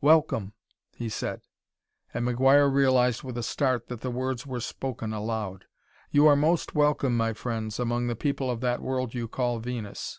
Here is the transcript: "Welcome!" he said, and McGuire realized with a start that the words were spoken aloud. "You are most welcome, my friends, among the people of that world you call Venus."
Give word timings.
"Welcome!" 0.00 0.54
he 0.96 1.08
said, 1.08 1.42
and 2.12 2.26
McGuire 2.26 2.68
realized 2.68 3.22
with 3.22 3.38
a 3.38 3.44
start 3.44 3.86
that 3.86 4.00
the 4.00 4.10
words 4.10 4.44
were 4.44 4.58
spoken 4.58 5.12
aloud. 5.12 5.66
"You 6.10 6.26
are 6.26 6.34
most 6.34 6.74
welcome, 6.74 7.16
my 7.16 7.32
friends, 7.32 7.78
among 7.78 8.08
the 8.08 8.16
people 8.16 8.50
of 8.50 8.60
that 8.62 8.82
world 8.82 9.14
you 9.14 9.28
call 9.28 9.60
Venus." 9.60 10.18